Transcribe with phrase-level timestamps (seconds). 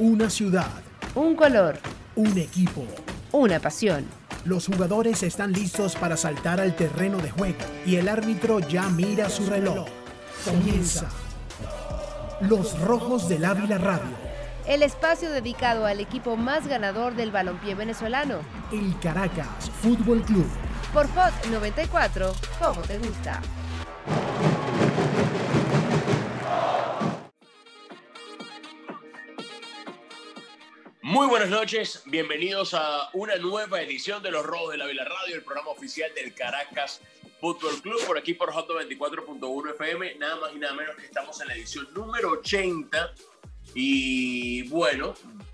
[0.00, 0.70] Una ciudad.
[1.14, 1.78] Un color.
[2.16, 2.86] Un equipo.
[3.32, 4.06] Una pasión.
[4.46, 9.28] Los jugadores están listos para saltar al terreno de juego y el árbitro ya mira
[9.28, 9.86] su reloj.
[10.42, 11.06] Comienza.
[12.40, 14.16] Los Rojos del Ávila Radio.
[14.66, 18.38] El espacio dedicado al equipo más ganador del balompié venezolano.
[18.72, 20.46] El Caracas Fútbol Club.
[20.94, 23.42] Por FOT 94, ¿cómo te gusta?
[31.20, 35.34] Muy buenas noches, bienvenidos a una nueva edición de Los Rojos de la Vila Radio,
[35.36, 37.02] el programa oficial del Caracas
[37.42, 41.38] Fútbol Club, por aquí por Hot 24.1 FM, nada más y nada menos que estamos
[41.42, 43.12] en la edición número 80
[43.74, 45.12] y bueno,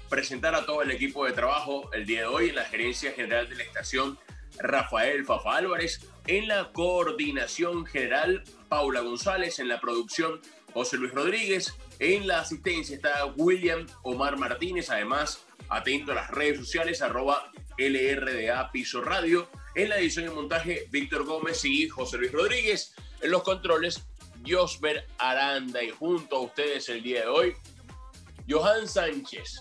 [0.09, 3.48] presentar a todo el equipo de trabajo el día de hoy en la gerencia general
[3.48, 4.17] de la estación
[4.61, 10.41] Rafael Fafa Álvarez, en la coordinación general Paula González, en la producción
[10.73, 16.59] José Luis Rodríguez, en la asistencia está William Omar Martínez, además atento a las redes
[16.59, 19.48] sociales, arroba LRDA Piso Radio.
[19.75, 22.94] En la edición y montaje, Víctor Gómez y José Luis Rodríguez.
[23.20, 24.06] En los controles,
[24.47, 25.83] Josber Aranda.
[25.83, 27.55] Y junto a ustedes el día de hoy,
[28.48, 29.61] Johan Sánchez.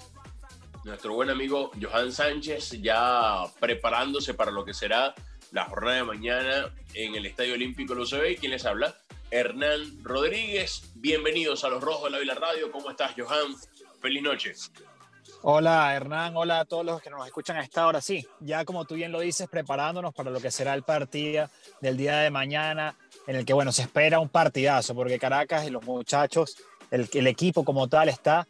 [0.83, 5.16] Nuestro buen amigo Johan Sánchez ya preparándose para lo que será
[5.52, 8.95] la jornada de mañana en el Estadio Olímpico y ¿Quién les habla?
[9.31, 10.92] Hernán Rodríguez.
[10.95, 12.72] Bienvenidos a los Rojos de la Vila Radio.
[12.72, 13.55] ¿Cómo estás, Johan?
[14.00, 14.53] Feliz noche.
[15.48, 16.36] Hola, Hernán.
[16.36, 18.02] Hola a todos los que nos escuchan a esta hora.
[18.02, 21.52] Sí, ya como tú bien lo dices, preparándonos para lo que será el partido
[21.82, 25.70] del día de mañana, en el que, bueno, se espera un partidazo, porque Caracas y
[25.70, 26.58] los muchachos,
[26.90, 28.48] el, equipo como tal está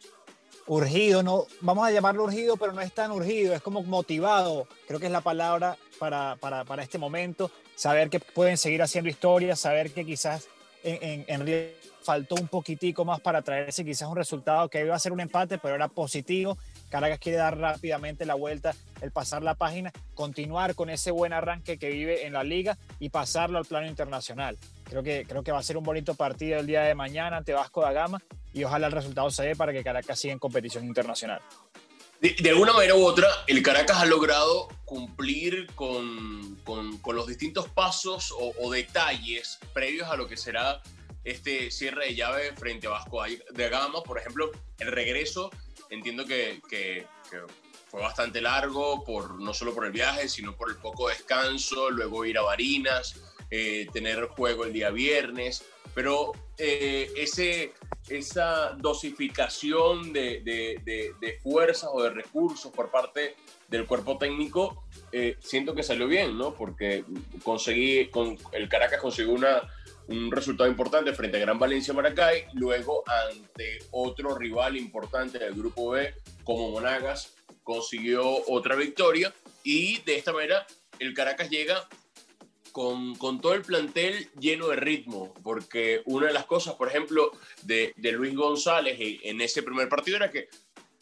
[0.67, 4.97] urgido, no, vamos a llamarlo urgido, pero no es tan urgido, es como motivado, creo
[4.97, 9.57] que es la palabra para, para, para este momento, saber que pueden seguir haciendo historia,
[9.57, 10.47] saber que quizás
[10.81, 11.73] en, en,
[12.03, 15.57] faltó un poquitico más para traerse quizás un resultado que iba a ser un empate,
[15.57, 16.57] pero era positivo.
[16.95, 21.77] Caracas quiere dar rápidamente la vuelta, el pasar la página, continuar con ese buen arranque
[21.77, 24.57] que vive en la liga y pasarlo al plano internacional.
[24.85, 27.51] Creo que, creo que va a ser un bonito partido el día de mañana ante
[27.51, 28.21] Vasco da Gama
[28.53, 31.41] y ojalá el resultado se dé para que Caracas siga en competición internacional.
[32.21, 37.67] De, alguna manera u otra, el Caracas ha logrado cumplir con, con, con los distintos
[37.67, 40.81] pasos o, o, detalles previos a lo que será
[41.25, 44.01] este cierre de llave frente a Vasco de Gama.
[44.01, 45.51] Por ejemplo, el regreso,
[45.89, 47.05] entiendo que, que,
[47.87, 52.25] fue bastante largo, por, no solo por el viaje, sino por el poco descanso, luego
[52.25, 55.63] ir a Barinas, eh, tener juego el día viernes,
[55.93, 57.73] pero eh, ese
[58.09, 63.35] esa dosificación de, de, de, fuerzas o de recursos por parte
[63.67, 66.53] del cuerpo técnico, eh, siento que salió bien, ¿no?
[66.53, 67.03] Porque
[67.43, 69.63] conseguí, con, el Caracas consiguió una,
[70.07, 75.91] un resultado importante frente a Gran Valencia Maracay, luego ante otro rival importante del grupo
[75.91, 79.33] B, como Monagas, consiguió otra victoria
[79.63, 80.65] y de esta manera
[80.99, 81.87] el Caracas llega
[82.71, 87.31] con, con, todo el plantel lleno de ritmo, porque una de las cosas, por ejemplo,
[87.63, 90.49] de, de Luis González en ese primer partido era que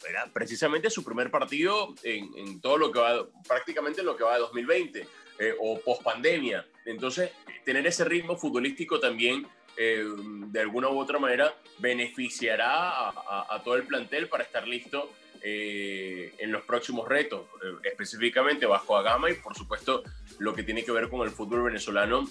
[0.08, 4.24] era precisamente su primer partido en, en todo lo que va, prácticamente en lo que
[4.24, 6.64] va de 2020 eh, o post pandemia.
[6.84, 7.30] Entonces,
[7.64, 9.46] tener ese ritmo futbolístico también,
[9.76, 10.04] eh,
[10.48, 15.10] de alguna u otra manera, beneficiará a, todo el plantel para estar listo
[15.42, 20.02] eh, en los próximos retos, eh, específicamente bajo a gama y por supuesto
[20.38, 22.28] lo que tiene que ver con el fútbol venezolano,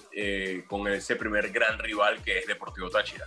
[0.68, 3.26] con ese primer gran rival que es Deportivo Táchira.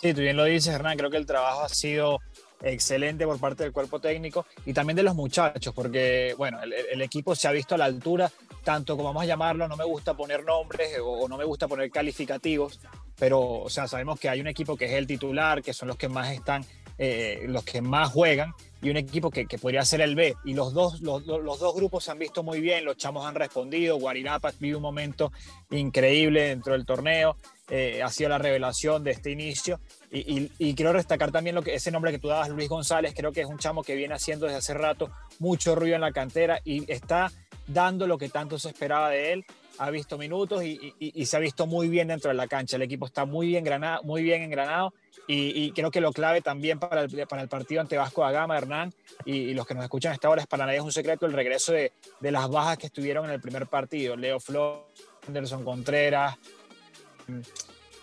[0.00, 2.20] Sí, tú bien lo dices, Hernán, creo que el trabajo ha sido
[2.64, 7.34] excelente por parte del cuerpo técnico y también de los muchachos, porque bueno, el, equipo
[7.34, 8.30] se ha visto a la altura,
[8.64, 11.68] tanto como vamos a llamarlo, no me gusta poner nombres o, o no me gusta
[11.68, 12.80] poner calificativos,
[13.18, 15.96] pero o sea, sabemos que hay un equipo que es el titular, que son los
[15.96, 16.64] que más están,
[16.98, 20.36] eh, los que más juegan, y un equipo que, que, podría ser el B.
[20.44, 23.34] Y los dos, los, los, dos grupos se han visto muy bien, los chamos han
[23.34, 25.32] respondido, Guarirapa vive un momento
[25.70, 27.36] increíble dentro del torneo,
[27.70, 29.80] eh, ha sido la revelación de este inicio.
[30.10, 33.40] Y, quiero destacar también lo que, ese nombre que tú dabas, Luis González, creo que
[33.40, 36.90] es un chamo que viene haciendo desde hace rato mucho ruido en la cantera y
[36.92, 37.32] está
[37.66, 39.44] dando lo que tanto se esperaba de él
[39.78, 42.76] ha visto minutos y, y, y, se ha visto muy bien dentro de la cancha.
[42.76, 44.94] El equipo está muy bien, granado, muy bien engranado
[45.26, 48.58] y, creo que lo clave también para el, para el partido ante Vasco da Gama,
[48.58, 48.92] Hernán,
[49.24, 51.72] y, los que nos escuchan esta hora es para nadie es un secreto el regreso
[51.72, 54.16] de, de las bajas que estuvieron en el primer partido.
[54.16, 54.82] Leo Flores,
[55.26, 56.36] Anderson Contreras,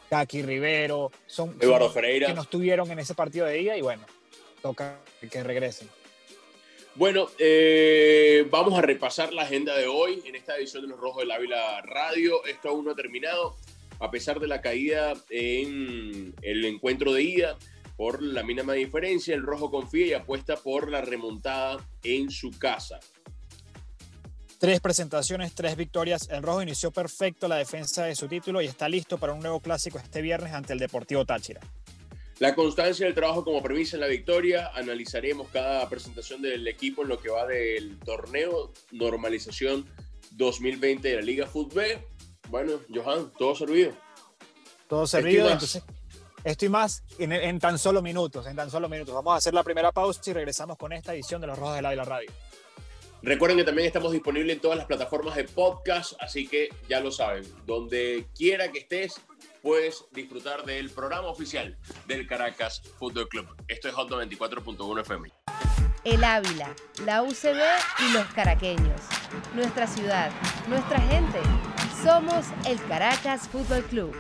[0.10, 2.28] Kaki Rivero, son, Eduardo son Ferreira.
[2.28, 4.04] que no estuvieron en ese partido de día y bueno,
[4.62, 5.00] toca
[5.30, 5.90] que regresen.
[6.96, 11.22] Bueno, eh, vamos a repasar la agenda de hoy en esta edición de Los Rojos
[11.22, 12.44] del Ávila Radio.
[12.46, 13.56] Esto aún no ha terminado,
[14.00, 17.58] a pesar de la caída en el encuentro de ida
[17.96, 19.34] por la mínima diferencia.
[19.34, 23.00] El rojo confía y apuesta por la remontada en su casa.
[24.60, 26.28] Tres presentaciones, tres victorias.
[26.30, 29.62] El rojo inició perfecto la defensa de su título y está listo para un nuevo
[29.62, 31.62] clásico este viernes ante el Deportivo Táchira.
[32.42, 34.72] La constancia del trabajo como premisa en la victoria.
[34.74, 39.86] Analizaremos cada presentación del equipo en lo que va del torneo normalización
[40.32, 41.86] 2020 de la Liga Fútbol.
[42.50, 43.94] Bueno, Johan, todo servido.
[44.90, 45.52] Todo servido.
[45.52, 45.84] Entonces,
[46.44, 49.14] estoy más en, en, tan solo minutos, en tan solo minutos.
[49.14, 51.84] Vamos a hacer la primera pausa y regresamos con esta edición de Los Rojos de
[51.84, 52.32] la Radio.
[53.24, 57.12] Recuerden que también estamos disponibles en todas las plataformas de podcast, así que ya lo
[57.12, 59.22] saben, donde quiera que estés,
[59.62, 61.78] puedes disfrutar del programa oficial
[62.08, 63.48] del Caracas Fútbol Club.
[63.68, 65.32] Esto es Hot 94.1 FM.
[66.04, 66.76] El Ávila,
[67.06, 67.62] la UCB
[68.00, 69.02] y los caraqueños.
[69.54, 70.32] Nuestra ciudad,
[70.68, 71.40] nuestra gente.
[72.04, 74.16] Somos el Caracas Fútbol Club.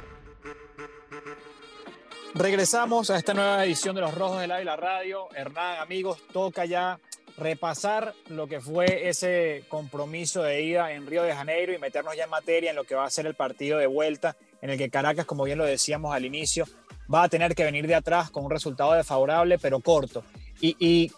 [2.36, 5.27] Regresamos a esta nueva edición de Los Rojos del Ávila Radio.
[5.36, 7.00] Hernán, amigos, toca ya
[7.41, 12.25] repasar lo que fue ese compromiso de ida en Río de Janeiro y meternos ya
[12.25, 14.91] en materia en lo que va a ser el partido de vuelta, en el que
[14.91, 16.65] Caracas, como bien lo decíamos al inicio,
[17.11, 20.23] va a tener que venir de atrás con un resultado desfavorable, pero corto.
[20.61, 21.11] Y,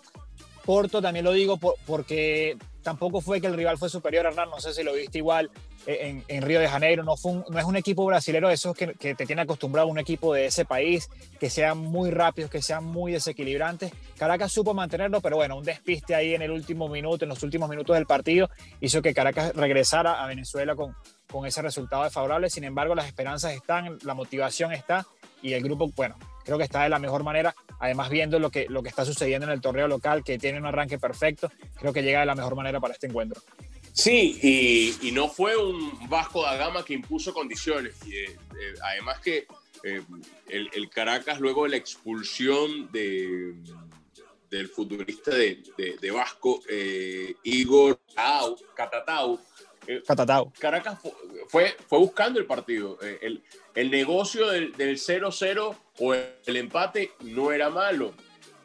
[0.66, 4.74] corto también lo digo porque tampoco fue que el rival fue superior, Hernán, no sé
[4.74, 5.50] si lo viste igual
[5.86, 8.94] en, en Río de Janeiro, no, fue no es un equipo brasilero de esos que,
[8.94, 11.10] que, te tiene acostumbrado un equipo de ese país,
[11.40, 13.92] que sean muy rápidos, que sean muy desequilibrantes.
[14.18, 17.70] Caracas supo mantenerlo, pero bueno, un despiste ahí en el último minuto, en los últimos
[17.70, 18.50] minutos del partido,
[18.80, 20.96] hizo que Caracas regresara a Venezuela con,
[21.32, 22.50] con ese resultado desfavorable.
[22.50, 25.06] Sin embargo, las esperanzas están, la motivación está
[25.42, 27.56] y el grupo, bueno, creo que está de la mejor manera.
[27.80, 30.66] Además, viendo lo que, lo que está sucediendo en el torneo local, que tiene un
[30.66, 33.42] arranque perfecto, creo que llega de la mejor manera para este encuentro.
[33.94, 37.96] Sí, y, y no fue un Vasco da Gama que impuso condiciones.
[38.08, 39.46] Y, eh, eh, además que
[39.84, 40.02] eh,
[40.50, 43.54] el, el, Caracas, luego de la expulsión de,
[44.50, 46.62] del futbolista de, de, de Vasco,
[47.44, 49.40] Igor Au, Catatau,
[50.08, 50.52] Catatau.
[50.58, 50.98] Caracas
[51.50, 52.98] fue, fue buscando el partido.
[53.02, 53.44] El,
[53.76, 58.14] el negocio del 0-0 o el empate no era malo.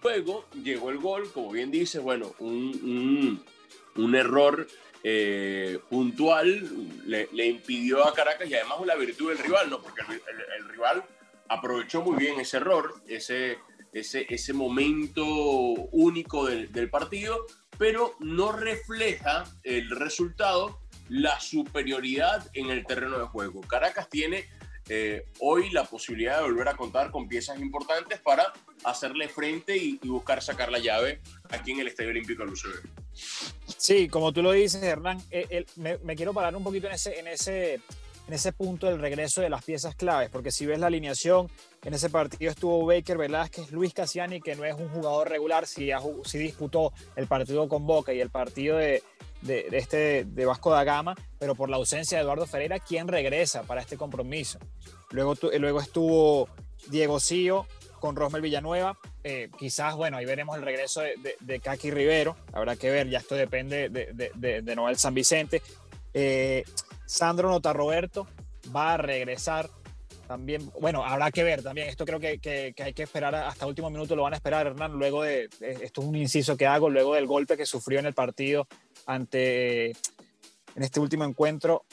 [0.02, 3.42] Luego llegó el gol, como bien dices, bueno, un,
[3.96, 4.66] un, error
[5.02, 6.70] eh, puntual
[7.04, 9.82] le, impidió a Caracas y además la virtud del rival, ¿no?
[9.82, 11.04] Porque el, el, el, rival
[11.48, 13.58] aprovechó muy bien ese error, ese,
[13.92, 17.46] ese, ese momento único del, del partido,
[17.76, 23.62] pero no refleja el resultado la superioridad en el terreno de juego.
[23.62, 24.44] Caracas tiene
[24.88, 28.52] eh, hoy la posibilidad de volver a contar con piezas importantes para
[28.84, 31.20] hacerle frente y, buscar sacar la llave
[31.50, 32.88] aquí en el Estadio Olímpico de UCB.
[33.76, 37.80] Sí, como tú lo dices, Hernán, el, me, quiero parar un poquito en, ese,
[38.28, 41.50] en ese punto del regreso de las piezas claves, porque si ves la alineación,
[41.82, 45.90] en ese partido estuvo Baker Velázquez, Luis Cassiani, que no es un jugador regular, si,
[46.24, 49.02] si disputó el partido con Boca y el partido de,
[49.42, 53.80] este, de Vasco da Gama, pero por la ausencia de Eduardo Ferreira, quien regresa para
[53.80, 54.58] este compromiso.
[55.10, 56.50] Luego, luego estuvo
[56.90, 57.66] Diego Cío
[57.98, 58.98] con Rosmel Villanueva.
[59.24, 62.36] Eh, quizás, bueno, ahí veremos el regreso de, de, de, Kaki Rivero.
[62.52, 65.62] Habrá que ver, ya esto depende de, de Noel San Vicente.
[66.12, 66.64] Eh,
[67.08, 68.26] Sandro Notarroberto
[68.74, 69.70] va a regresar
[70.26, 73.66] también, bueno, habrá que ver también, esto creo que, que, que, hay que esperar hasta
[73.66, 76.90] último minuto, lo van a esperar Hernán, luego de, esto es un inciso que hago,
[76.90, 78.68] luego del golpe que sufrió en el partido
[79.06, 81.86] ante, en este último encuentro,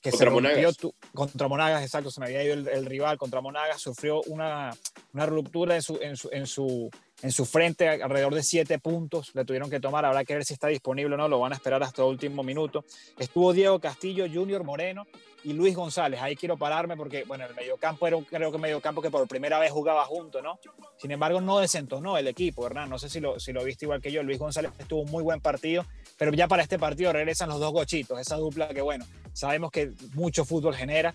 [0.00, 0.76] que contra se Monagas.
[0.78, 4.70] Tu, contra Monagas, exacto, se me había ido el, el, rival contra Monagas, sufrió una,
[5.12, 6.90] una ruptura en su, en su, en su
[7.22, 10.54] en su frente alrededor de siete puntos le tuvieron que tomar, habrá que ver si
[10.54, 12.84] está disponible o no, lo van a esperar hasta el último minuto.
[13.18, 15.06] Estuvo Diego Castillo, Junior Moreno
[15.42, 19.02] y Luis González, ahí quiero pararme porque, bueno, el mediocampo era un, creo que mediocampo
[19.02, 20.58] que por primera vez jugaba junto, ¿no?
[20.96, 24.00] Sin embargo, no desentonó el equipo, Hernán, no sé si lo, si lo viste igual
[24.00, 25.86] que yo, Luis González estuvo un muy buen partido,
[26.18, 29.92] pero ya para este partido regresan los dos gochitos, esa dupla que, bueno, sabemos que
[30.14, 31.14] mucho fútbol genera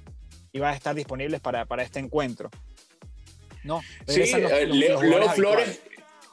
[0.51, 2.49] y va a estar disponibles para, para este encuentro.
[3.63, 5.81] No, sí, los, los, Leo, los Leo Flores,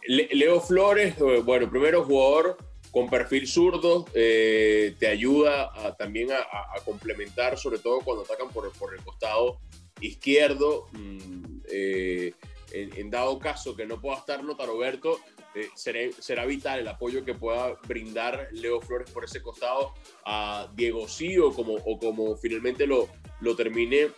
[0.07, 2.57] Leo Flores, eh, bueno, primero jugador
[2.91, 8.95] con perfil zurdo, eh, te ayuda a, también a, complementar, sobre todo cuando atacan por,
[8.95, 9.61] el costado
[10.01, 10.89] izquierdo.
[10.93, 12.35] Mm, eh,
[12.73, 15.19] en, dado caso que no pueda estar Notaroberto,
[15.55, 20.71] eh, será, será, vital el apoyo que pueda brindar Leo Flores por ese costado a
[20.75, 23.09] Diego Sí o como, o como finalmente lo,
[23.41, 24.11] lo termine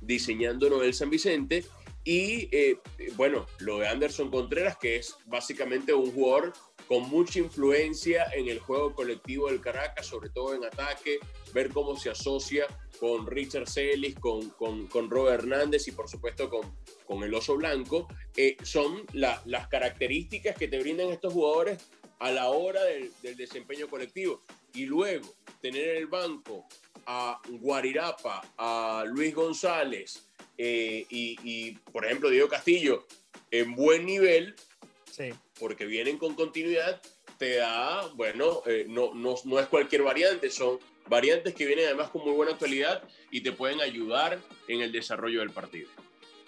[0.00, 1.64] diseñando Noel San Vicente
[2.04, 2.78] Y eh,
[3.16, 6.52] bueno, lo de Anderson Contreras, que es básicamente un jugador
[6.86, 11.18] con mucha influencia en el juego colectivo del Caracas, sobre todo en ataque,
[11.52, 12.66] ver cómo se asocia
[12.98, 16.74] con Richard Celis, con, con, con Robert Hernández y por supuesto con,
[17.06, 21.90] con el Oso Blanco, eh, son las características que te brindan estos jugadores
[22.20, 24.42] a la hora del, del desempeño colectivo.
[24.72, 25.28] Y luego
[25.60, 26.66] tener en el banco
[27.06, 30.27] a Guarirapa, a Luis González,
[30.58, 33.06] eh, y, por ejemplo, Diego Castillo
[33.50, 34.54] en buen nivel,
[35.58, 37.00] porque vienen con continuidad,
[37.38, 42.10] te da, bueno, eh, no, no, no, es cualquier variante, son variantes que vienen además
[42.10, 45.88] con muy buena actualidad y te pueden ayudar en el desarrollo del partido.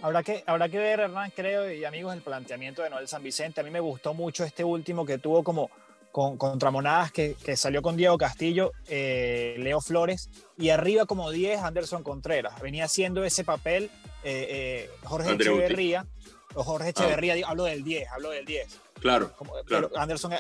[0.03, 3.61] Habrá que, habrá que ver, Hernán, creo, y amigos, el planteamiento de Noel San Vicente.
[3.61, 5.71] A mí me gustó mucho este último que tuvo como
[6.11, 11.31] con, contra Monadas, que, que, salió con Diego Castillo, eh, Leo Flores, y arriba como
[11.31, 12.61] 10 Anderson Contreras.
[12.61, 13.91] Venía haciendo ese papel
[14.25, 16.07] eh, eh, Jorge Echeverría,
[16.55, 16.91] o Jorge ah.
[16.91, 18.81] Echeverría, hablo del 10, hablo del 10.
[19.01, 19.33] Claro,
[19.65, 19.91] claro.
[19.97, 20.33] Anderson,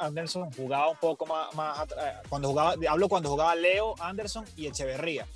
[0.00, 1.86] Anderson, jugaba un poco más, más,
[2.28, 5.26] cuando jugaba, hablo cuando jugaba Leo, Anderson y Echeverría.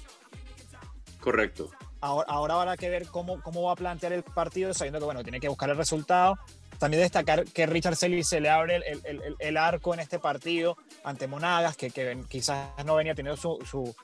[1.20, 1.70] Correcto.
[2.00, 5.22] Ahora, ahora habrá que ver cómo, cómo va a plantear el partido, sabiendo que bueno,
[5.22, 6.38] tiene que buscar el resultado
[6.80, 10.78] también destacar que Richard Selly se le abre el, el, el, arco en este partido
[11.04, 11.90] ante Monagas, que,
[12.26, 13.58] quizás no venía teniendo su,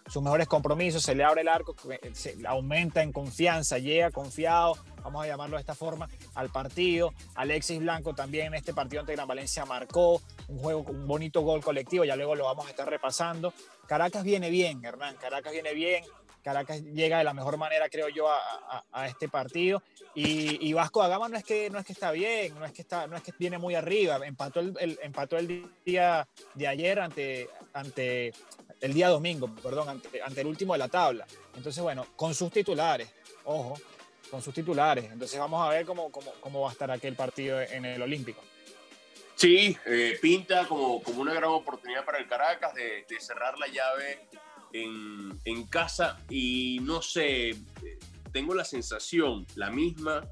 [0.07, 1.75] sus mejores compromisos, se le abre el arco,
[2.13, 7.15] se aumenta en confianza, llega confiado, vamos a llamarlo de esta forma, al partido.
[7.35, 11.63] Alexis Blanco también en este partido ante Gran Valencia marcó un juego, un bonito gol
[11.63, 13.55] colectivo, ya luego lo vamos a estar repasando.
[13.87, 16.05] Caracas viene bien, Hernán, Caracas viene bien,
[16.47, 19.83] Caracas llega de la mejor manera, creo yo, a, este partido.
[20.15, 22.83] Y, Vasco da Gama no es, que, no es que está bien, no es que,
[22.83, 24.21] está, no es que viene muy arriba.
[24.25, 28.33] Empató el, empató el día de ayer ante, ante
[28.81, 31.27] el día domingo, perdón, ante, ante, el último de la tabla.
[31.57, 33.11] Entonces, bueno, con sus titulares,
[33.43, 33.75] ojo,
[34.31, 35.07] con sus titulares.
[35.11, 38.41] Entonces vamos a ver cómo, cómo, cómo va a estar aquel partido en el Olímpico.
[39.35, 43.67] Sí, eh, pinta como, como una gran oportunidad para el Caracas de, de cerrar la
[43.67, 44.29] llave
[44.73, 47.57] en, casa y no sé,
[48.33, 50.23] tengo la sensación, la misma,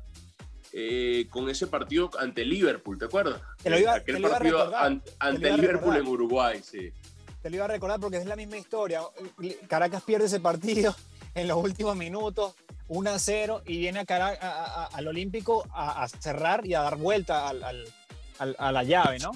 [0.72, 3.40] eh, con ese partido ante Liverpool, ¿te acuerdas?
[3.62, 4.72] Te lo iba, Aquel partido
[5.20, 6.92] ante, Liverpool en Uruguay, sí.
[7.42, 9.02] Te lo iba a recordar porque es la misma historia.
[9.68, 10.94] Caracas pierde ese partido
[11.34, 12.54] en los últimos minutos,
[12.88, 18.72] 1 a 0, y viene a al Olímpico a, cerrar y a dar vuelta a
[18.72, 19.32] la llave, ¿no?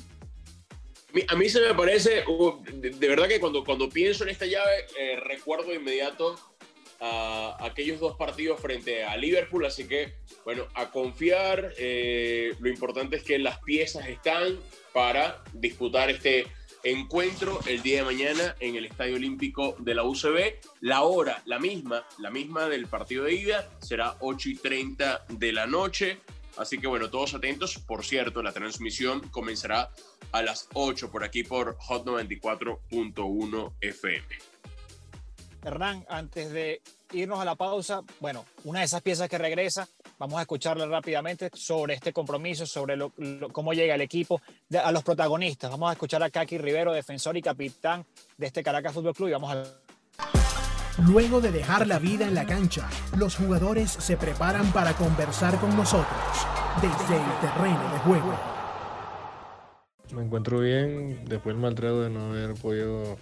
[1.28, 4.86] A mí se me parece, uh, de, verdad que cuando, cuando pienso en esta llave,
[4.98, 6.38] eh, recuerdo de inmediato
[7.00, 13.16] a aquellos dos partidos frente a Liverpool, así que, bueno, a confiar, eh, lo importante
[13.16, 14.58] es que las piezas están
[14.92, 16.46] para disputar este
[16.82, 20.60] encuentro el día de mañana en el Estadio Olímpico de la UCB.
[20.80, 25.52] La hora, la misma, la misma del partido de ida, será 8 y 30 de
[25.52, 26.18] la noche.
[26.58, 27.78] Así que bueno, todos atentos.
[27.78, 29.90] Por cierto, la transmisión comenzará
[30.32, 34.26] a las 8 por aquí por Hot 94.1 FM.
[35.64, 39.88] Hernán, antes de irnos a la pausa, bueno, una de esas piezas que regresa,
[40.18, 42.96] vamos a escucharla rápidamente sobre este compromiso, sobre
[43.52, 44.40] cómo llega el equipo,
[44.82, 45.70] a los protagonistas.
[45.70, 48.04] Vamos a escuchar a Kaki Rivero, defensor y capitán
[48.36, 49.64] de este Caracas Fútbol Club, y vamos a
[51.06, 55.76] Luego de dejar la vida en la cancha, los jugadores se preparan para conversar con
[55.76, 56.18] nosotros
[56.82, 58.34] desde el terreno de juego.
[60.12, 63.16] Me encuentro bien después del maltrato de no haber podido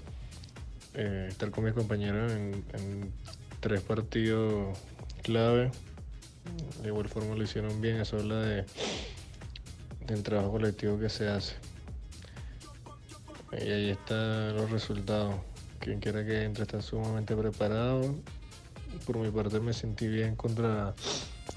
[0.94, 3.12] eh, estar con mis compañeros en,
[3.60, 4.78] tres partidos
[5.22, 5.70] clave.
[6.82, 8.64] De igual forma lo hicieron bien, eso habla de,
[10.06, 11.56] del trabajo colectivo que se hace.
[13.52, 15.34] Y ahí están los resultados
[15.86, 18.12] quien quiera que entre está sumamente preparado.
[19.06, 20.94] Por mi parte me sentí bien contra,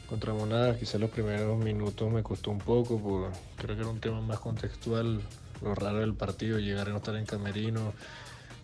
[0.08, 4.00] contra Monada, quizás los primeros minutos me costó un poco, por, creo que era un
[4.00, 5.20] tema más contextual,
[5.64, 7.94] lo raro del partido, llegar a no estar en camerino,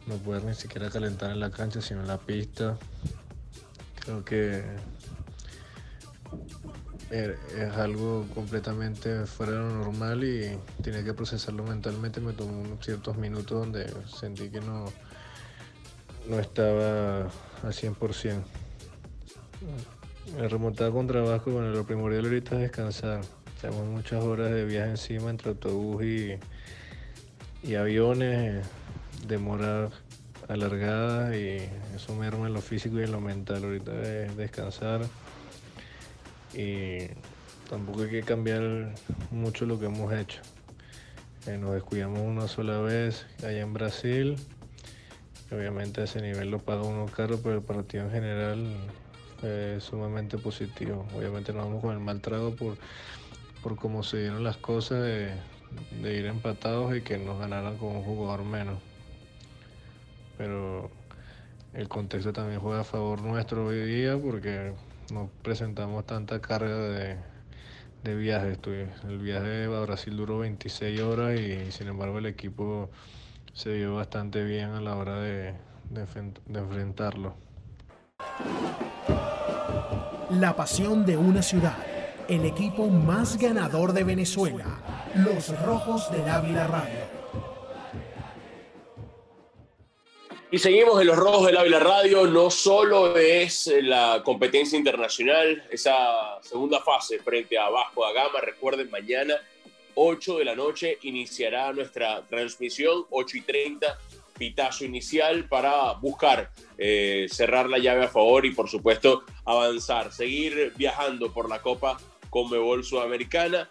[0.05, 2.77] no poder ni siquiera calentar en la cancha, sino en la pista.
[4.01, 4.63] Creo que
[7.10, 12.22] es algo completamente fuera de lo normal y tenía que procesarlo mentalmente.
[12.22, 14.86] Me tomó ciertos minutos donde sentí que no,
[16.27, 18.41] no estaba al 100%.
[20.38, 23.22] Me remontaba con trabajo bueno, lo primordial ahorita es descansar.
[23.62, 26.38] Tenemos muchas horas de viaje encima entre autobús y,
[27.63, 28.65] y aviones,
[29.27, 29.91] demoras
[30.48, 31.58] alargadas y
[31.96, 33.63] eso me arma en lo físico y en lo mental.
[33.63, 35.01] Ahorita es descansar
[36.53, 37.08] y
[37.70, 38.94] tampoco hay que cambiar
[39.32, 40.41] mucho lo que hemos hecho.
[41.48, 44.36] Eh, nos descuidamos una sola vez allá en Brasil
[45.55, 48.75] Obviamente ese nivel lo paga uno caro, pero el partido en general
[49.39, 51.07] fue sumamente positivo.
[51.15, 52.77] Obviamente nos vamos con el mal trago por,
[53.63, 55.31] por cómo se dieron las cosas de,
[56.01, 58.79] de ir empatados y que nos ganaran con un jugador menos.
[60.38, 60.91] Pero
[61.74, 64.74] el contexto también juega a favor nuestro hoy día porque
[65.13, 67.15] no presentamos tanta carga de,
[68.03, 68.59] de viajes.
[69.07, 72.89] El viaje a Brasil duró 26 horas y sin embargo el equipo
[73.55, 75.53] se vio bastante bien a la hora de,
[75.89, 76.05] de,
[76.45, 77.35] de enfrentarlo.
[80.29, 81.77] La pasión de una ciudad,
[82.27, 84.65] el equipo más ganador de Venezuela,
[85.15, 87.15] los Rojos del Ávila Radio.
[90.51, 92.27] Y seguimos en los Rojos del Ávila Radio.
[92.27, 98.41] No solo es la competencia internacional, esa segunda fase frente a Vasco da Gama.
[98.41, 99.35] Recuerden, mañana,
[99.95, 103.99] 8 de la noche, iniciará nuestra transmisión, 8 y 30,
[104.37, 110.73] pitazo inicial para buscar eh, cerrar la llave a favor y, por supuesto, avanzar, seguir
[110.77, 111.97] viajando por la Copa
[112.29, 113.67] Conmebol Sudamericana.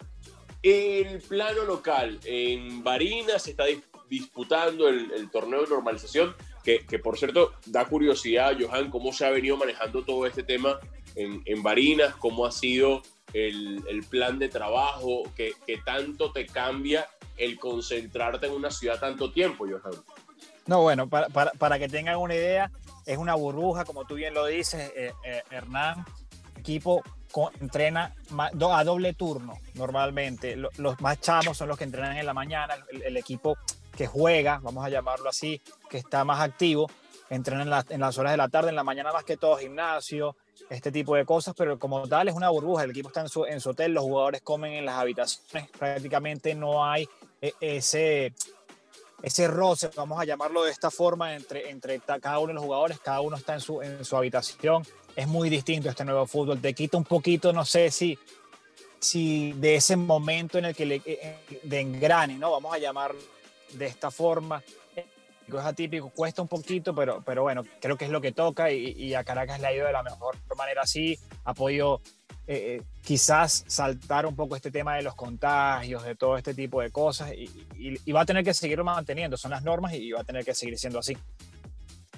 [0.63, 3.65] El plano local, en Barinas se está
[4.09, 9.29] disputando el, el torneo de normalización que, por cierto da curiosidad, Johan, cómo se ha
[9.29, 10.79] venido manejando todo este tema
[11.15, 13.03] en, en Barinas, cómo ha sido
[13.33, 18.99] el, el plan de trabajo, que, que, tanto te cambia el concentrarte en una ciudad
[18.99, 20.01] tanto tiempo, Johan.
[20.67, 22.71] No, bueno, para, para, para que tengan una idea,
[23.05, 26.05] es una burbuja, como tú bien lo dices, eh, eh, Hernán,
[26.57, 30.55] equipo con, entrena a doble turno normalmente.
[30.55, 33.57] Los, los más chamos son los que entrenan en la mañana, el, equipo
[33.95, 36.89] que juega, vamos a llamarlo así, que está más activo,
[37.29, 39.57] entrena en, la, en, las horas de la tarde, en la mañana más que todo
[39.57, 40.35] gimnasio,
[40.69, 43.45] este tipo de cosas, pero como tal es una burbuja, el equipo está en su,
[43.45, 47.07] en su hotel, los jugadores comen en las habitaciones, prácticamente no hay
[47.41, 48.33] eh, ese,
[49.21, 52.99] ese roce, vamos a llamarlo de esta forma, entre, entre cada uno de los jugadores,
[52.99, 54.83] cada uno está en su, en su habitación,
[55.15, 58.17] es muy distinto este nuevo fútbol, te quita un poquito, no sé si
[59.05, 62.51] si de ese momento en el que le, eh, de engrane, ¿no?
[62.51, 63.19] Vamos a llamarlo
[63.73, 64.63] de esta forma.
[65.47, 68.93] Es atípico, cuesta un poquito, pero, pero bueno, creo que es lo que toca y,
[68.97, 71.17] y a Caracas le ha ido de la mejor manera así.
[71.43, 72.01] Ha podido
[72.47, 76.91] eh, quizás saltar un poco este tema de los contagios, de todo este tipo de
[76.91, 79.35] cosas y, y, va a tener que seguirlo manteniendo.
[79.35, 81.17] Son las normas y va a tener que seguir siendo así.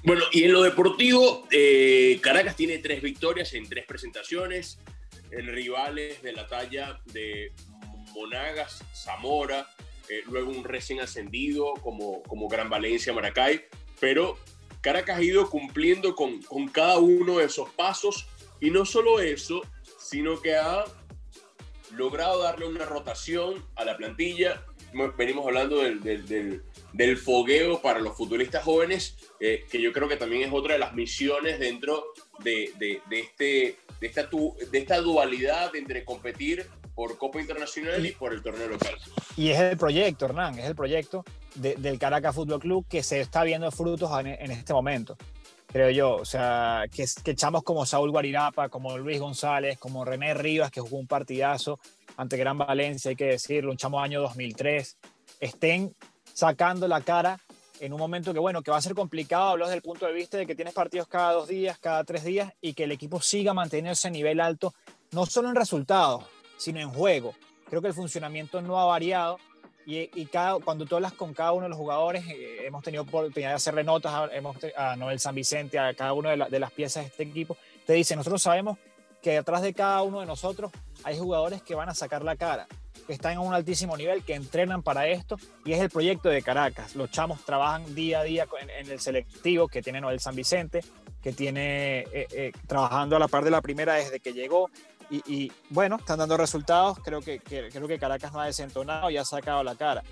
[0.03, 4.79] Bueno, y en lo deportivo, eh, Caracas tiene tres victorias en tres presentaciones,
[5.31, 7.53] en rivales de la talla de
[8.13, 9.67] Monagas, Zamora,
[10.09, 13.61] eh, luego un recién ascendido como, como Gran Valencia, Maracay,
[13.99, 14.37] pero
[14.81, 18.27] Caracas ha ido cumpliendo con, con cada uno de esos pasos
[18.61, 19.61] y no solo eso,
[19.99, 20.85] sino que ha
[21.95, 24.63] logrado darle una rotación a la plantilla.
[25.17, 30.07] Venimos hablando del, del, del, del fogueo para los futbolistas jóvenes, eh, que yo creo
[30.07, 34.29] que también es otra de las misiones dentro de, de, de este, de, esta,
[34.71, 36.65] de esta dualidad entre competir
[36.97, 38.95] por Copa Internacional y por el torneo local.
[39.35, 43.21] Y es el proyecto, Hernán, es el proyecto de, del Caracas Fútbol Club que se
[43.21, 45.15] está viendo frutos en, este momento,
[45.67, 46.15] creo yo.
[46.15, 50.81] O sea, que, que echamos como Saúl Guarirapa, como Luis González, como René Rivas, que
[50.81, 51.79] jugó un partidazo
[52.15, 54.97] ante Gran Valencia, hay que decirlo, un chamo año 2003,
[55.39, 55.95] estén
[56.33, 57.39] sacando la cara
[57.79, 60.13] en un momento que, bueno, que va a ser complicado, hablo desde el punto de
[60.13, 63.21] vista de que tienes partidos cada dos días, cada tres días, y que el equipo
[63.21, 64.73] siga manteniendo ese nivel alto,
[65.11, 66.23] no solo en resultados,
[66.57, 67.33] sino en juego.
[67.69, 69.37] Creo que el funcionamiento no ha variado
[69.85, 73.03] y, y cada, cuando tú hablas con cada uno de los jugadores, eh, hemos tenido
[73.03, 76.49] oportunidad de hacerle notas a, hemos, a Noel San Vicente, a cada una de, la,
[76.49, 78.77] de, las piezas de este equipo, te dice, nosotros sabemos
[79.21, 80.71] que detrás de cada uno de nosotros
[81.03, 82.67] hay jugadores que van a sacar la cara,
[83.05, 86.41] que están en un altísimo nivel, que entrenan para esto y es el proyecto de
[86.41, 86.95] Caracas.
[86.95, 90.81] Los chamos trabajan día a día en, en el selectivo que tiene Noel San Vicente,
[91.21, 94.69] que tiene eh, eh, trabajando a la par de la primera desde que llegó
[95.09, 96.99] y, y, bueno, están dando resultados.
[97.03, 100.03] Creo que, que, creo que Caracas no ha desentonado y ha sacado la cara.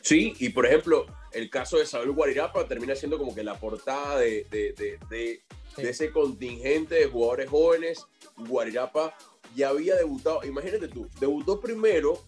[0.00, 4.18] Sí, y por ejemplo, el caso de Saúl Guarirapa termina siendo como que la portada
[4.18, 5.42] de, de, de, de,
[5.76, 5.82] sí.
[5.82, 8.06] de ese contingente de jugadores jóvenes.
[8.36, 9.14] Guarirapa
[9.54, 12.22] ya había debutado, imagínate tú, debutó primero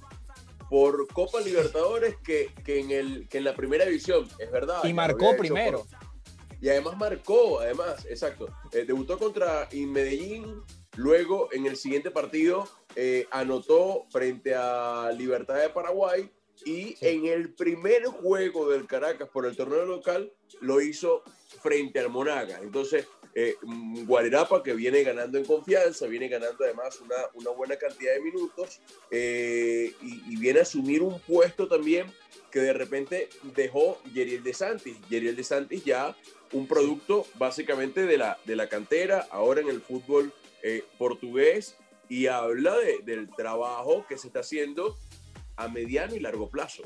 [0.69, 4.85] por Copa Libertadores que, que, en, el, que en la primera división, es verdad.
[4.85, 5.85] Y marcó primero.
[5.85, 6.11] Por,
[6.61, 8.49] y además marcó, además, exacto.
[8.73, 10.63] Eh, debutó contra Medellín,
[10.97, 16.31] luego en el siguiente partido eh, anotó frente a Libertad de Paraguay
[16.65, 16.97] y sí.
[17.01, 21.23] en el primer juego del Caracas por el torneo local lo hizo
[21.63, 22.59] frente al Monaga.
[22.63, 23.55] Entonces, eh,
[24.07, 28.81] Guarirapa que viene ganando en confianza, viene ganando además una, una buena cantidad de minutos
[29.11, 32.13] eh, y, y, viene a asumir un puesto también
[32.51, 34.97] que de repente dejó Yeriel de Santis.
[35.09, 36.17] Yeriel de Santis ya
[36.53, 41.77] un producto básicamente de la, de la cantera, ahora en el fútbol eh, portugués,
[42.09, 44.97] y habla del trabajo que se está haciendo
[45.57, 46.83] a mediano y largo plazo.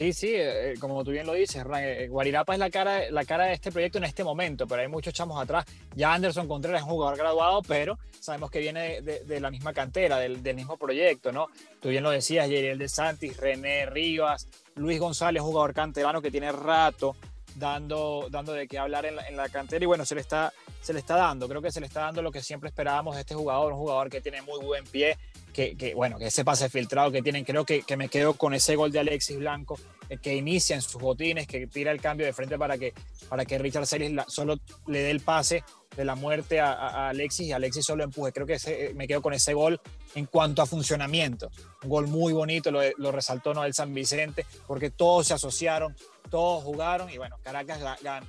[0.00, 3.44] Sí, sí, eh, como tú bien lo dices, eh, Guarirapa es la cara, la cara
[3.44, 5.66] de este proyecto en este momento, pero hay muchos chamos atrás.
[5.94, 10.16] Ya Anderson Contreras es un jugador graduado, pero sabemos que viene de, la misma cantera,
[10.18, 11.48] del, mismo proyecto, ¿no?
[11.82, 16.50] Tú bien lo decías, Yeriel de Santis, René Rivas, Luis González, jugador canterano que tiene
[16.50, 17.14] rato
[17.56, 20.92] dando, dando de qué hablar en la, en cantera y bueno, se le, está, se
[20.92, 23.34] le está dando, creo que se le está dando lo que siempre esperábamos de este
[23.34, 25.16] jugador, un jugador que tiene muy buen pie,
[25.52, 28.76] que, bueno, que ese pase filtrado que tienen, creo que, que, me quedo con ese
[28.76, 32.32] gol de Alexis Blanco, eh, que inicia en sus botines, que tira el cambio de
[32.32, 32.94] frente para que,
[33.28, 35.64] para que Richard Celis solo le dé el pase
[35.96, 38.32] de la muerte a, Alexis y Alexis solo empuje.
[38.32, 39.80] Creo que eh, me quedo con ese gol
[40.14, 41.50] en cuanto a funcionamiento.
[41.82, 45.96] Un gol muy bonito, lo, lo resaltó Noel San Vicente, porque todos se asociaron,
[46.30, 47.80] todos jugaron y bueno, Caracas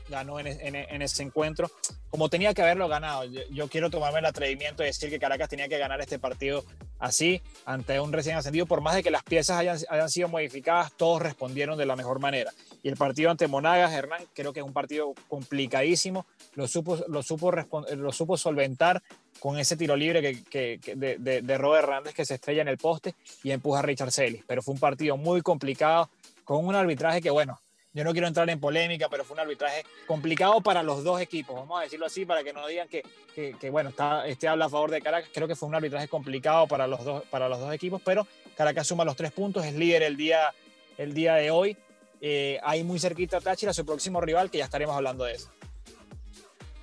[0.09, 1.69] ganó en, ese encuentro
[2.09, 3.23] como tenía que haberlo ganado.
[3.25, 6.65] Yo, quiero tomarme el atrevimiento de decir que Caracas tenía que ganar este partido
[6.99, 10.91] así, ante un recién ascendido, por más de que las piezas hayan, hayan sido modificadas,
[10.97, 12.51] todos respondieron de la mejor manera.
[12.83, 16.25] Y el partido ante Monagas, Hernán, creo que es un partido complicadísimo,
[16.55, 19.01] lo supo, lo supo, lo supo solventar
[19.39, 23.15] con ese tiro libre que, de, de, Robert Hernández que se estrella en el poste
[23.43, 24.43] y empuja a Richard Celis.
[24.45, 26.09] Pero fue un partido muy complicado,
[26.43, 27.59] con un arbitraje que, bueno,
[27.93, 31.55] yo no quiero entrar en polémica, pero fue un arbitraje complicado para los dos equipos,
[31.55, 33.03] vamos a decirlo así, para que no digan que,
[33.35, 35.29] que, bueno, está, este habla a favor de Caracas.
[35.33, 38.25] Creo que fue un arbitraje complicado para los dos, para los dos equipos, pero
[38.55, 40.53] Caracas suma los tres puntos, es líder el día,
[40.97, 41.77] el día de hoy.
[42.21, 45.49] Eh, hay muy cerquita Táchira, su próximo rival, que ya estaremos hablando de eso.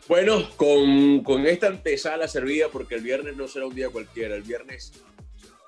[0.08, 4.42] Bueno, con, con esta antesala servida, porque el viernes no será un día cualquiera, el
[4.42, 4.92] viernes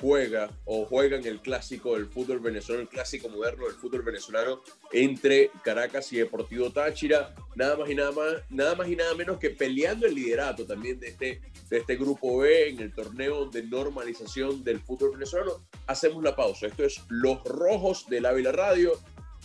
[0.00, 5.50] juega o juegan el clásico del fútbol venezolano, el clásico moderno del fútbol venezolano entre
[5.62, 9.50] Caracas y Deportivo Táchira, nada más y nada más, nada más y nada menos que
[9.50, 14.64] peleando el liderato también de este, de este grupo B en el torneo de normalización
[14.64, 15.66] del fútbol venezolano.
[15.86, 16.66] Hacemos la pausa.
[16.66, 18.92] Esto es Los Rojos del Ávila Radio.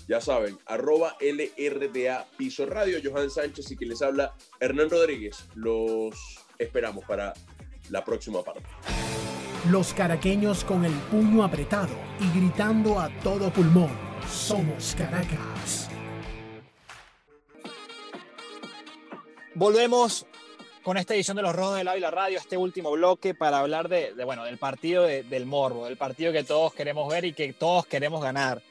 [0.08, 5.46] Ya saben, arroba LRDA Piso Radio, Johan Sánchez y quien les habla, Hernán Rodríguez.
[5.56, 6.16] Los
[6.60, 7.34] esperamos para
[7.90, 8.64] la próxima parte.
[9.70, 13.90] Los caraqueños con el puño apretado y gritando a todo pulmón,
[14.30, 15.90] somos Caracas.
[19.56, 20.28] Volvemos
[20.84, 24.14] con esta edición de Los Rojos del Ávila Radio, este último bloque para hablar de,
[24.24, 28.22] bueno, del partido del Morbo, del partido que todos queremos ver y que todos queremos
[28.22, 28.62] ganar,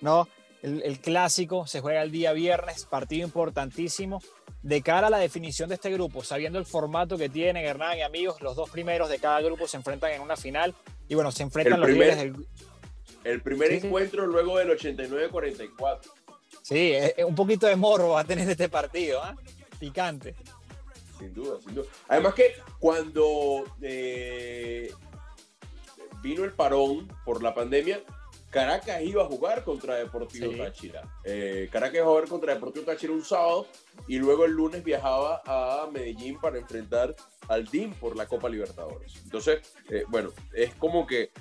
[0.00, 0.28] ¿no?
[0.62, 4.22] El, clásico se juega el día viernes, partido importantísimo
[4.66, 8.02] de cara a la definición de este grupo, sabiendo el formato que tienen Hernán y
[8.02, 10.74] amigos, los dos primeros de cada grupo se enfrentan en una final
[11.06, 12.46] y bueno, se enfrentan los líderes del...
[13.22, 16.00] El primer encuentro luego del 89-44.
[16.62, 19.36] Sí, un poquito de morro va a tener este partido, ¿ah?
[19.78, 20.34] Picante.
[21.16, 21.86] Sin duda, sin duda.
[22.08, 24.92] Además que cuando eh,
[26.22, 28.00] vino el parón por la pandemia,
[28.56, 31.02] Caracas iba a jugar contra Deportivo Táchira.
[31.24, 33.66] Eh, Caracas iba a jugar contra Deportivo Táchira un sábado
[34.08, 37.14] y luego el lunes viajaba a Medellín para enfrentar
[37.48, 39.14] al DIM por la Copa Libertadores.
[39.24, 41.32] Entonces, eh, bueno, es como que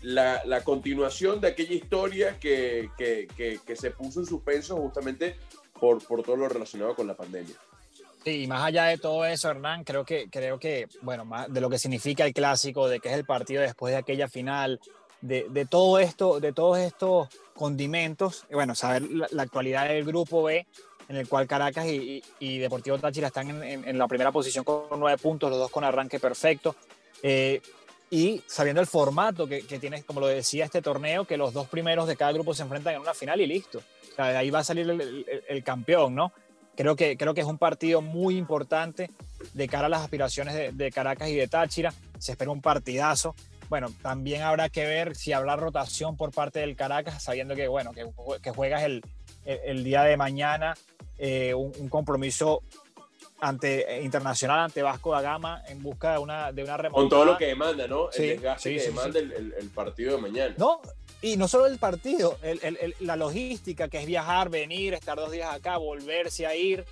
[0.00, 2.88] la, continuación de aquella historia que,
[3.74, 5.36] se puso en suspenso justamente
[5.78, 7.54] por, por todo lo relacionado con la pandemia.
[8.24, 11.60] Sí, y más allá de todo eso, Hernán, creo que, creo que, bueno, más de
[11.60, 14.80] lo que significa el clásico, de que es el partido después de aquella final,
[15.26, 20.66] de, todo esto, de todos estos condimentos, bueno, saber la, actualidad del grupo B,
[21.08, 22.22] en el cual Caracas y,
[22.58, 26.76] Deportivo Táchira están en, la primera posición con nueve puntos, los dos con arranque perfecto.
[27.22, 27.60] Eh,
[28.10, 32.06] y sabiendo el formato que, tiene, como lo decía este torneo, que los dos primeros
[32.06, 33.82] de cada grupo se enfrentan en una final y listo.
[34.16, 34.88] De ahí va a salir
[35.48, 36.32] el, campeón, ¿no?
[36.76, 39.10] Creo que, creo que es un partido muy importante
[39.54, 41.92] de cara a las aspiraciones de, de Caracas y de Táchira.
[42.18, 43.34] Se espera un partidazo
[43.68, 47.92] bueno, también habrá que ver si habrá rotación por parte del Caracas, sabiendo que, bueno,
[47.92, 48.06] que,
[48.42, 49.02] que juegas el,
[49.44, 50.74] el, día de mañana
[51.18, 52.62] eh, un, compromiso
[53.40, 57.02] ante, internacional ante Vasco da Gama en busca de una, de una remontada.
[57.02, 58.10] Con todo lo que demanda, ¿no?
[58.10, 60.54] El desgaste que demanda el, el, partido de mañana.
[60.58, 60.80] No,
[61.22, 62.38] y no solo el partido,
[63.00, 66.84] la logística, que es viajar, venir, estar dos días acá, volverse a ir,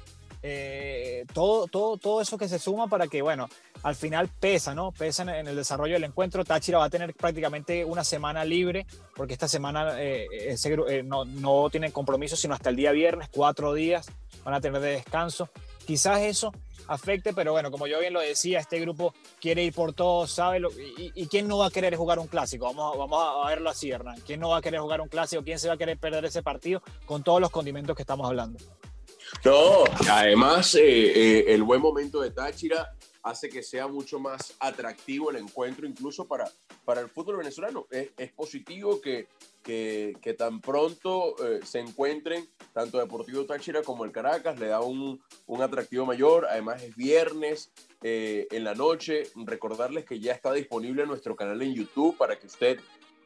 [0.47, 3.49] eh, todo, todo, todo eso que se suma para que, bueno,
[3.83, 4.93] al final pesa, ¿no?
[4.93, 6.45] Pesa en, el desarrollo del encuentro.
[6.45, 11.71] Táchira va a tener prácticamente una semana libre, porque esta semana eh, eh, no, no
[11.71, 14.07] tienen compromiso, sino hasta el día viernes, cuatro días
[14.45, 15.49] van a tener de descanso.
[15.87, 16.53] Quizás eso
[16.89, 20.61] afecte, pero bueno, como yo bien lo decía, este grupo quiere ir por todo, sabe,
[20.61, 23.91] lo, y, quién no va a querer jugar un clásico, vamos, vamos a verlo así,
[23.91, 26.27] Hernán, quién no va a querer jugar un clásico, quién se va a querer perder
[26.27, 28.59] ese partido con todos los condimentos que estamos hablando.
[29.43, 35.31] No, además, eh, eh, el buen momento de Táchira hace que sea mucho más atractivo
[35.31, 36.51] el encuentro, incluso para,
[36.85, 37.87] para el fútbol venezolano.
[37.91, 39.29] Es, es positivo que,
[39.65, 45.21] que, tan pronto eh, se encuentren tanto Deportivo Táchira como el Caracas, le da un,
[45.47, 46.47] un atractivo mayor.
[46.47, 49.25] Además, es viernes eh, en la noche.
[49.35, 52.79] Recordarles que ya está disponible nuestro canal en YouTube para que usted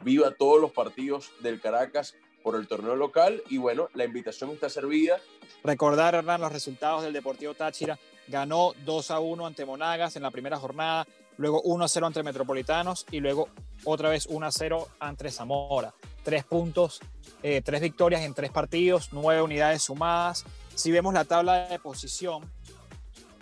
[0.02, 2.14] viva todos los partidos del Caracas
[2.48, 3.42] por el torneo local.
[3.50, 5.20] Y bueno, la invitación está servida.
[5.62, 10.30] Recordar, Hernán, los resultados del Deportivo Táchira ganó 2 a 1 ante Monagas en la
[10.30, 11.06] primera jornada,
[11.36, 13.50] luego 1 a 0 ante Metropolitanos y luego
[13.84, 15.92] otra vez 1 a 0 ante Zamora.
[16.22, 17.00] Tres puntos,
[17.42, 20.46] eh, tres victorias en tres partidos, nueve unidades sumadas.
[20.74, 22.50] Si vemos la tabla de posición,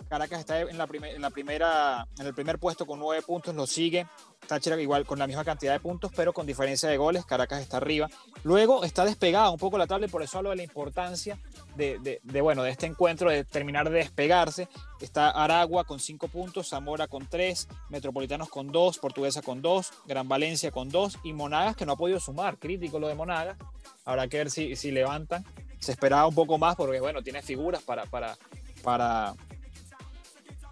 [0.09, 3.55] Caracas está en la, primer, en la primera, en el primer puesto con nueve puntos,
[3.55, 4.05] lo sigue
[4.47, 7.77] Táchira igual con la misma cantidad de puntos, pero con diferencia de goles, Caracas está
[7.77, 8.09] arriba.
[8.43, 11.37] Luego está despegada un poco la tabla por eso hablo de la importancia
[11.75, 14.69] de, de, de, bueno, de este encuentro, de terminar de despegarse.
[15.01, 20.29] Está Aragua con cinco puntos, Zamora con tres, Metropolitanos con dos, Portuguesa con dos, Gran
[20.29, 23.57] Valencia con dos y Monagas que no ha podido sumar, crítico lo de Monagas.
[24.05, 25.45] Habrá que ver si, si levantan.
[25.79, 28.37] Se esperaba un poco más porque, bueno, tiene figuras para, para,
[28.81, 29.35] para,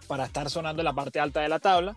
[0.07, 1.95] para estar sonando en la parte alta de la tabla.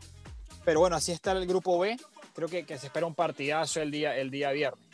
[0.68, 1.96] Pero bueno, así está el grupo B.
[2.34, 4.84] Creo que, que se espera un partidazo el día, el día viernes.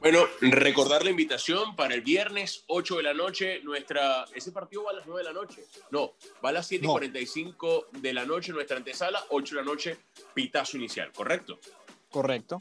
[0.00, 3.62] Bueno, recordar la invitación para el viernes 8 de la noche.
[3.62, 5.64] Nuestra, ese partido va a las 9 de la noche.
[5.90, 6.12] No,
[6.44, 9.96] va a las 7 y 45 de la noche, nuestra antesala, 8 de la noche,
[10.34, 11.58] pitazo inicial, ¿correcto?
[12.10, 12.58] Correcto.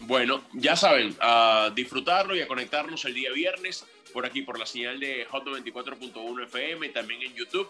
[0.00, 4.64] Bueno, ya saben, a disfrutarlo y a conectarnos el día viernes por aquí, por la
[4.64, 7.68] señal de Hot 94.1 FM, también en YouTube.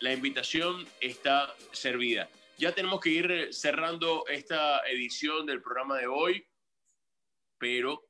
[0.00, 2.28] La invitación está servida.
[2.58, 6.46] Ya tenemos que ir cerrando esta edición del programa de hoy,
[7.58, 8.08] pero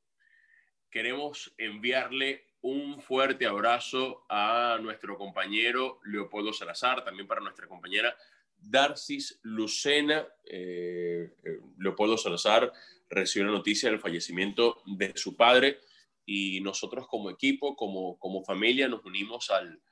[0.88, 8.16] queremos enviarle un fuerte abrazo a nuestro compañero Leopoldo Salazar, también para nuestra compañera
[8.56, 10.24] Darcis Lucena.
[10.44, 11.35] Eh,
[11.78, 12.72] Leopoldo Salazar
[13.09, 15.80] recibió la noticia del fallecimiento de su padre
[16.24, 19.82] y nosotros como equipo, como, como familia, nos unimos al,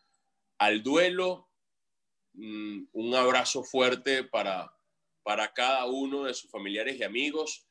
[0.58, 1.48] al duelo.
[2.34, 4.72] Mm, un abrazo fuerte para,
[5.22, 7.66] para cada uno de sus familiares y amigos.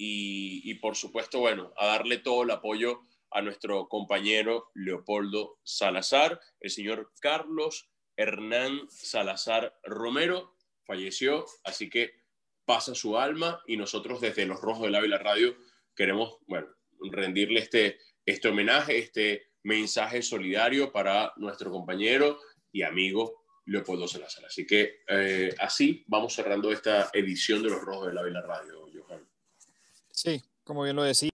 [0.00, 3.00] Y, por supuesto, bueno, a darle todo el apoyo
[3.32, 10.54] a nuestro compañero Leopoldo Salazar, el señor Carlos Hernán Salazar Romero.
[10.84, 12.12] Falleció, así que
[12.64, 15.56] pasa su alma y nosotros desde Los Rojos del Ávila Radio
[15.96, 16.68] queremos, bueno,
[17.10, 22.38] rendirle este, este homenaje, este mensaje solidario para nuestro compañero
[22.70, 24.46] y amigo Leopoldo Salazar.
[24.46, 29.26] Así que eh, así vamos cerrando esta edición de Los Rojos del Ávila Radio, Johan.
[30.10, 31.30] Sí, como bien lo decía.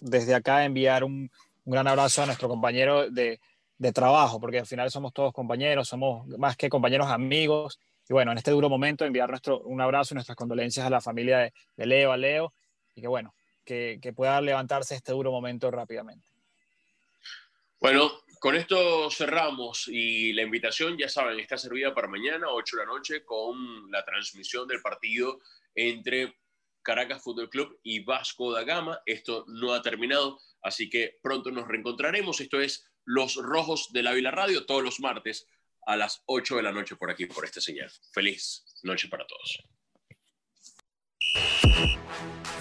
[0.00, 1.30] Desde acá enviar un,
[1.64, 3.40] un gran abrazo a nuestro compañero de,
[3.78, 7.80] de, trabajo, porque al final somos todos compañeros, somos más que compañeros amigos.
[8.08, 11.00] Y bueno, en este duro momento enviar nuestro, un abrazo y nuestras condolencias a la
[11.00, 12.52] familia de, de Leo, a Leo,
[12.94, 13.34] y que bueno,
[13.64, 16.28] que, que pueda levantarse este duro momento rápidamente.
[17.80, 22.82] Bueno, con esto cerramos y la invitación, ya saben, está servida para mañana, 8 de
[22.84, 25.40] la noche, con la transmisión del partido
[25.74, 26.36] entre
[26.82, 29.00] Caracas Fútbol Club y Vasco da Gama.
[29.06, 32.40] Esto no ha terminado, así que pronto nos reencontraremos.
[32.40, 35.48] Esto es Los Rojos de la Vila Radio, todos los martes
[35.86, 37.90] a las 8 de la noche por aquí, por esta señal.
[38.12, 39.64] Feliz noche para todos.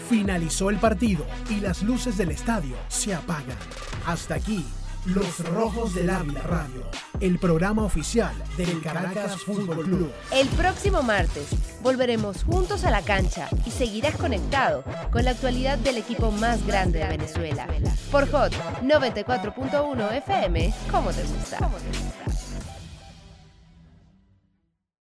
[0.10, 3.58] Finalizó el partido y las luces del estadio se apagan.
[4.06, 4.64] Hasta aquí,
[5.06, 6.82] Los Rojos del Ávila Radio,
[7.20, 10.12] el programa oficial del Caracas Fútbol Club.
[10.32, 11.48] El próximo martes
[11.84, 17.00] volveremos juntos a la cancha y seguirás conectado con la actualidad del equipo más grande
[17.00, 17.68] de Venezuela.
[18.12, 21.58] Por Hot 94.1 FM, ¿cómo te gusta?
[21.58, 22.45] ¿Cómo te gusta?